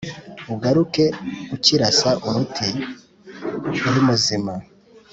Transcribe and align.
ugaruke 0.53 1.03
ukirasa 1.55 2.09
uruti(urimuzima)" 2.27 4.53